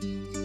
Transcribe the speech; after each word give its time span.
Bye. 0.00 0.37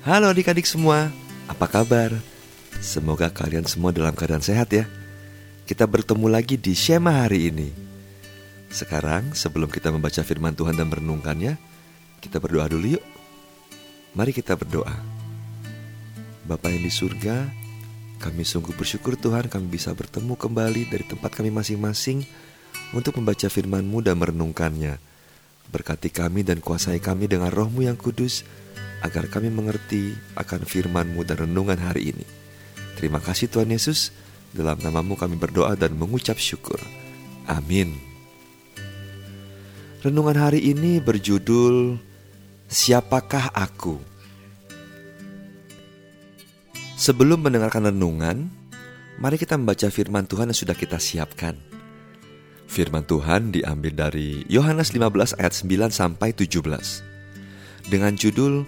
Halo 0.00 0.32
adik-adik 0.32 0.64
semua, 0.64 1.12
apa 1.44 1.68
kabar? 1.68 2.08
Semoga 2.80 3.28
kalian 3.28 3.68
semua 3.68 3.92
dalam 3.92 4.16
keadaan 4.16 4.40
sehat 4.40 4.72
ya. 4.72 4.88
Kita 5.68 5.84
bertemu 5.84 6.24
lagi 6.24 6.56
di 6.56 6.72
Shema 6.72 7.28
hari 7.28 7.52
ini. 7.52 7.68
Sekarang 8.72 9.36
sebelum 9.36 9.68
kita 9.68 9.92
membaca 9.92 10.24
firman 10.24 10.56
Tuhan 10.56 10.72
dan 10.72 10.88
merenungkannya, 10.88 11.60
kita 12.16 12.40
berdoa 12.40 12.72
dulu 12.72 12.96
yuk. 12.96 13.04
Mari 14.16 14.32
kita 14.32 14.56
berdoa. 14.56 14.96
Bapa 16.48 16.72
yang 16.72 16.80
di 16.80 16.88
surga, 16.88 17.52
kami 18.24 18.40
sungguh 18.40 18.72
bersyukur 18.72 19.20
Tuhan 19.20 19.52
kami 19.52 19.68
bisa 19.68 19.92
bertemu 19.92 20.32
kembali 20.32 20.88
dari 20.88 21.04
tempat 21.04 21.28
kami 21.28 21.52
masing-masing 21.52 22.24
untuk 22.96 23.20
membaca 23.20 23.52
firman-Mu 23.52 24.00
dan 24.00 24.16
merenungkannya. 24.16 25.09
Berkati 25.70 26.10
kami 26.10 26.42
dan 26.42 26.58
kuasai 26.58 26.98
kami 26.98 27.30
dengan 27.30 27.54
rohmu 27.54 27.86
yang 27.86 27.94
kudus, 27.94 28.42
agar 29.06 29.30
kami 29.30 29.54
mengerti 29.54 30.18
akan 30.34 30.66
firman-Mu 30.66 31.22
dan 31.22 31.46
renungan 31.46 31.78
hari 31.78 32.10
ini. 32.10 32.26
Terima 32.98 33.22
kasih 33.22 33.46
Tuhan 33.46 33.70
Yesus, 33.70 34.10
dalam 34.50 34.82
namamu 34.82 35.14
kami 35.14 35.38
berdoa 35.38 35.78
dan 35.78 35.94
mengucap 35.94 36.36
syukur. 36.42 36.76
Amin. 37.46 37.96
Renungan 40.02 40.36
hari 40.36 40.74
ini 40.74 40.98
berjudul 40.98 41.96
Siapakah 42.66 43.54
Aku? 43.54 44.02
Sebelum 46.98 47.40
mendengarkan 47.46 47.88
renungan, 47.88 48.50
mari 49.22 49.40
kita 49.40 49.56
membaca 49.56 49.88
firman 49.88 50.26
Tuhan 50.26 50.52
yang 50.52 50.58
sudah 50.58 50.76
kita 50.76 50.98
siapkan. 51.00 51.69
Firman 52.70 53.02
Tuhan 53.02 53.50
diambil 53.50 53.90
dari 53.90 54.46
Yohanes 54.46 54.94
15 54.94 55.42
ayat 55.42 55.54
9 55.58 55.90
sampai 55.90 56.30
17 56.30 56.62
dengan 57.90 58.14
judul 58.14 58.62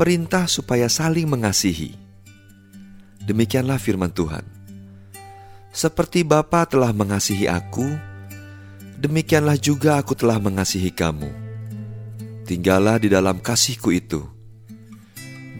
Perintah 0.00 0.48
supaya 0.48 0.88
saling 0.88 1.28
mengasihi. 1.28 1.92
Demikianlah 3.20 3.76
firman 3.76 4.08
Tuhan. 4.08 4.40
Seperti 5.68 6.24
Bapa 6.24 6.64
telah 6.64 6.96
mengasihi 6.96 7.44
aku, 7.44 7.84
demikianlah 8.96 9.60
juga 9.60 10.00
aku 10.00 10.16
telah 10.16 10.40
mengasihi 10.40 10.88
kamu. 10.88 11.28
Tinggallah 12.48 12.96
di 12.96 13.12
dalam 13.12 13.36
kasihku 13.44 13.92
itu. 13.92 14.24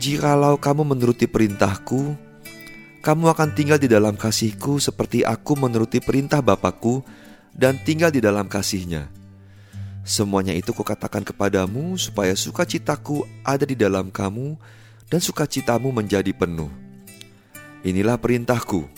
Jikalau 0.01 0.57
kamu 0.57 0.97
menuruti 0.97 1.29
perintahku, 1.29 2.17
kamu 3.05 3.25
akan 3.37 3.53
tinggal 3.53 3.77
di 3.77 3.93
dalam 3.93 4.17
kasihku 4.17 4.81
seperti 4.81 5.29
aku 5.29 5.61
menuruti 5.61 6.01
perintah 6.01 6.41
Bapakku 6.41 7.05
dan 7.55 7.79
tinggal 7.83 8.13
di 8.13 8.23
dalam 8.23 8.47
kasihnya. 8.47 9.11
Semuanya 10.01 10.57
itu 10.57 10.73
kukatakan 10.73 11.23
kepadamu 11.23 11.95
supaya 12.01 12.33
sukacitaku 12.33 13.29
ada 13.45 13.69
di 13.69 13.77
dalam 13.77 14.09
kamu 14.09 14.57
dan 15.13 15.21
sukacitamu 15.21 15.93
menjadi 15.93 16.33
penuh. 16.33 16.73
Inilah 17.85 18.17
perintahku, 18.17 18.89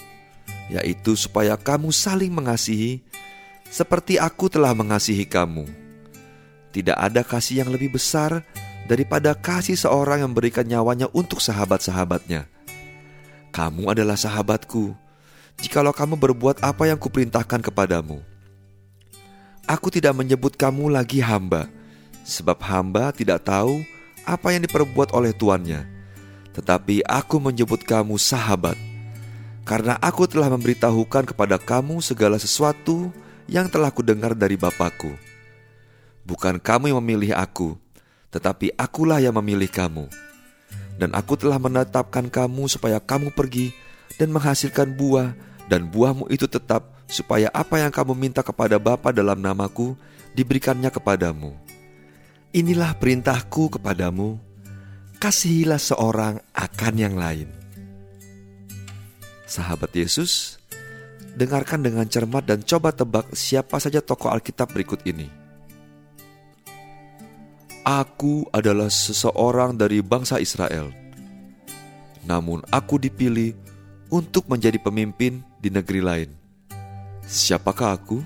yaitu 0.70 1.18
supaya 1.18 1.58
kamu 1.58 1.90
saling 1.90 2.30
mengasihi 2.30 3.02
seperti 3.68 4.20
aku 4.20 4.52
telah 4.52 4.76
mengasihi 4.76 5.24
kamu. 5.26 5.66
Tidak 6.72 6.96
ada 6.96 7.20
kasih 7.20 7.64
yang 7.64 7.70
lebih 7.72 7.92
besar 7.96 8.40
daripada 8.88 9.36
kasih 9.36 9.76
seorang 9.76 10.24
yang 10.24 10.32
berikan 10.32 10.64
nyawanya 10.64 11.08
untuk 11.12 11.40
sahabat-sahabatnya. 11.44 12.48
Kamu 13.52 13.92
adalah 13.92 14.16
sahabatku, 14.16 14.96
jikalau 15.60 15.92
kamu 15.92 16.16
berbuat 16.16 16.64
apa 16.64 16.88
yang 16.88 16.96
kuperintahkan 16.96 17.60
kepadamu. 17.60 18.31
Aku 19.66 19.94
tidak 19.94 20.18
menyebut 20.18 20.58
kamu 20.58 20.90
lagi 20.90 21.22
hamba, 21.22 21.70
sebab 22.26 22.58
hamba 22.66 23.14
tidak 23.14 23.46
tahu 23.46 23.82
apa 24.26 24.54
yang 24.54 24.66
diperbuat 24.66 25.14
oleh 25.14 25.30
tuannya. 25.30 25.86
Tetapi 26.52 27.06
aku 27.06 27.38
menyebut 27.38 27.80
kamu 27.86 28.18
sahabat, 28.18 28.74
karena 29.62 29.96
aku 30.02 30.26
telah 30.26 30.50
memberitahukan 30.50 31.30
kepada 31.32 31.56
kamu 31.56 32.02
segala 32.02 32.36
sesuatu 32.36 33.08
yang 33.46 33.70
telah 33.70 33.88
kudengar 33.94 34.34
dari 34.34 34.58
Bapakku. 34.58 35.14
Bukan 36.26 36.58
kamu 36.58 36.92
yang 36.92 36.98
memilih 37.02 37.32
aku, 37.38 37.78
tetapi 38.34 38.74
akulah 38.74 39.22
yang 39.22 39.34
memilih 39.38 39.70
kamu. 39.70 40.06
Dan 40.98 41.14
aku 41.16 41.38
telah 41.40 41.56
menetapkan 41.56 42.28
kamu 42.28 42.68
supaya 42.68 43.00
kamu 43.00 43.32
pergi 43.32 43.72
dan 44.20 44.28
menghasilkan 44.30 44.92
buah, 44.92 45.32
dan 45.72 45.88
buahmu 45.88 46.28
itu 46.28 46.44
tetap 46.44 46.92
supaya 47.08 47.48
apa 47.48 47.80
yang 47.80 47.88
kamu 47.88 48.12
minta 48.12 48.44
kepada 48.44 48.76
Bapa 48.76 49.08
dalam 49.08 49.40
namaku 49.40 49.96
diberikannya 50.36 50.92
kepadamu. 50.92 51.56
Inilah 52.52 52.92
perintahku 53.00 53.80
kepadamu, 53.80 54.36
kasihilah 55.16 55.80
seorang 55.80 56.44
akan 56.52 56.94
yang 57.00 57.16
lain. 57.16 57.48
Sahabat 59.48 59.96
Yesus, 59.96 60.60
dengarkan 61.40 61.80
dengan 61.80 62.04
cermat 62.04 62.44
dan 62.44 62.60
coba 62.60 62.92
tebak 62.92 63.32
siapa 63.32 63.80
saja 63.80 64.04
tokoh 64.04 64.28
Alkitab 64.28 64.76
berikut 64.76 65.00
ini. 65.08 65.32
Aku 67.80 68.44
adalah 68.52 68.92
seseorang 68.92 69.72
dari 69.80 70.04
bangsa 70.04 70.36
Israel. 70.36 70.92
Namun 72.28 72.60
aku 72.68 73.00
dipilih 73.00 73.56
untuk 74.12 74.44
menjadi 74.52 74.76
pemimpin 74.76 75.40
di 75.56 75.72
negeri 75.72 76.04
lain. 76.04 76.30
Siapakah 77.24 77.96
aku? 77.96 78.20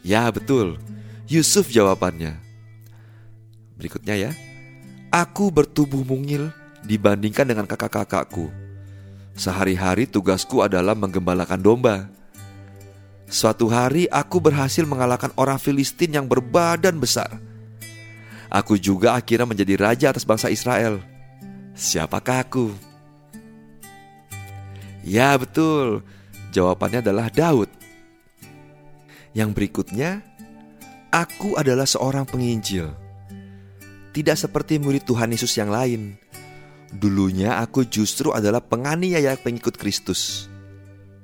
Ya, 0.00 0.24
betul. 0.32 0.80
Yusuf 1.28 1.68
jawabannya. 1.68 2.40
Berikutnya 3.76 4.16
ya. 4.16 4.32
Aku 5.12 5.52
bertubuh 5.52 6.00
mungil 6.00 6.48
dibandingkan 6.80 7.44
dengan 7.44 7.68
kakak-kakakku. 7.68 8.48
Sehari-hari 9.36 10.08
tugasku 10.08 10.64
adalah 10.64 10.96
menggembalakan 10.96 11.60
domba. 11.60 12.08
Suatu 13.28 13.68
hari 13.68 14.08
aku 14.08 14.40
berhasil 14.40 14.88
mengalahkan 14.88 15.28
orang 15.36 15.60
Filistin 15.60 16.16
yang 16.16 16.24
berbadan 16.24 16.96
besar. 16.96 17.36
Aku 18.48 18.78
juga 18.78 19.18
akhirnya 19.18 19.44
menjadi 19.44 19.74
raja 19.76 20.06
atas 20.14 20.22
bangsa 20.22 20.48
Israel. 20.48 21.02
Siapakah 21.74 22.46
aku? 22.46 22.93
Ya, 25.04 25.36
betul. 25.36 26.00
Jawabannya 26.56 27.04
adalah 27.04 27.28
Daud. 27.28 27.68
Yang 29.36 29.50
berikutnya, 29.52 30.24
aku 31.12 31.60
adalah 31.60 31.84
seorang 31.84 32.24
penginjil. 32.24 32.88
Tidak 34.16 34.38
seperti 34.38 34.80
murid 34.80 35.04
Tuhan 35.04 35.34
Yesus 35.34 35.52
yang 35.60 35.68
lain. 35.68 36.16
Dulunya 36.94 37.58
aku 37.58 37.84
justru 37.84 38.30
adalah 38.30 38.62
penganiaya 38.62 39.34
pengikut 39.36 39.74
Kristus. 39.76 40.46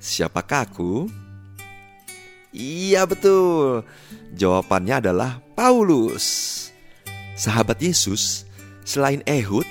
Siapakah 0.02 0.66
aku? 0.66 1.06
Iya 2.50 3.06
betul. 3.06 3.86
Jawabannya 4.34 4.98
adalah 5.06 5.38
Paulus. 5.54 6.26
Sahabat 7.38 7.78
Yesus, 7.78 8.42
selain 8.82 9.22
Ehud, 9.24 9.64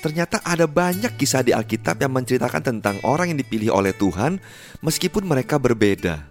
Ternyata 0.00 0.40
ada 0.40 0.64
banyak 0.64 1.12
kisah 1.20 1.44
di 1.44 1.52
Alkitab 1.52 2.00
yang 2.00 2.16
menceritakan 2.16 2.64
tentang 2.64 2.96
orang 3.04 3.36
yang 3.36 3.38
dipilih 3.38 3.68
oleh 3.68 3.92
Tuhan 3.92 4.40
meskipun 4.80 5.28
mereka 5.28 5.60
berbeda. 5.60 6.24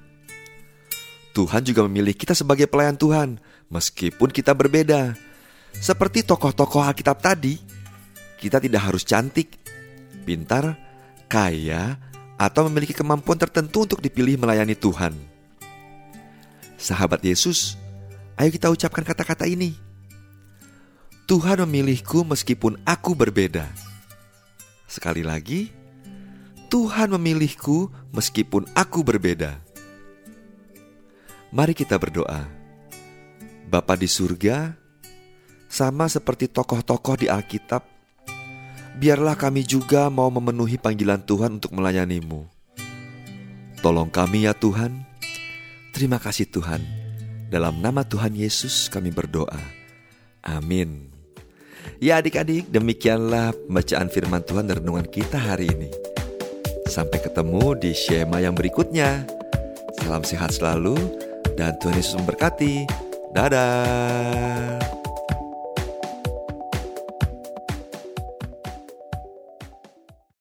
Tuhan 1.37 1.61
juga 1.61 1.85
memilih 1.85 2.17
kita 2.17 2.33
sebagai 2.33 2.65
pelayan 2.65 2.97
Tuhan 2.97 3.37
meskipun 3.69 4.33
kita 4.33 4.57
berbeda. 4.57 5.13
Seperti 5.77 6.25
tokoh-tokoh 6.25 6.81
Alkitab 6.81 7.21
tadi, 7.21 7.61
kita 8.41 8.57
tidak 8.57 8.89
harus 8.89 9.05
cantik, 9.05 9.61
pintar, 10.25 10.73
kaya, 11.29 12.01
atau 12.41 12.65
memiliki 12.65 12.97
kemampuan 12.97 13.37
tertentu 13.37 13.85
untuk 13.85 14.01
dipilih 14.01 14.41
melayani 14.41 14.73
Tuhan. 14.73 15.13
Sahabat 16.79 17.21
Yesus, 17.21 17.77
ayo 18.33 18.49
kita 18.49 18.71
ucapkan 18.73 19.05
kata-kata 19.05 19.45
ini. 19.45 19.88
Tuhan 21.29 21.61
memilihku 21.61 22.25
meskipun 22.25 22.81
aku 22.89 23.13
berbeda. 23.13 23.69
Sekali 24.89 25.21
lagi, 25.21 25.69
Tuhan 26.73 27.13
memilihku 27.13 27.85
meskipun 28.09 28.65
aku 28.73 29.05
berbeda. 29.05 29.61
Mari 31.53 31.77
kita 31.77 32.01
berdoa. 32.01 32.49
Bapa 33.69 33.93
di 33.93 34.09
surga, 34.09 34.73
sama 35.69 36.09
seperti 36.09 36.49
tokoh-tokoh 36.49 37.21
di 37.21 37.29
Alkitab, 37.29 37.85
biarlah 38.97 39.37
kami 39.37 39.61
juga 39.61 40.09
mau 40.09 40.33
memenuhi 40.33 40.81
panggilan 40.81 41.21
Tuhan 41.21 41.61
untuk 41.61 41.77
melayanimu. 41.77 42.49
Tolong 43.85 44.09
kami 44.09 44.49
ya 44.49 44.57
Tuhan. 44.57 45.05
Terima 45.93 46.17
kasih 46.17 46.49
Tuhan. 46.49 46.81
Dalam 47.53 47.85
nama 47.85 48.01
Tuhan 48.01 48.33
Yesus 48.33 48.89
kami 48.89 49.13
berdoa. 49.13 49.61
Amin. 50.41 51.18
Ya 51.99 52.23
adik-adik, 52.23 52.71
demikianlah 52.71 53.51
bacaan 53.67 54.07
firman 54.07 54.39
Tuhan 54.43 54.71
dan 54.71 54.79
renungan 54.79 55.07
kita 55.07 55.35
hari 55.35 55.67
ini. 55.67 55.89
Sampai 56.87 57.19
ketemu 57.21 57.75
di 57.75 57.91
Shema 57.91 58.39
yang 58.39 58.55
berikutnya. 58.55 59.27
Salam 59.99 60.23
sehat 60.23 60.55
selalu 60.55 60.95
dan 61.59 61.75
Tuhan 61.77 61.99
Yesus 61.99 62.15
memberkati. 62.17 62.87
Dadah. 63.35 64.98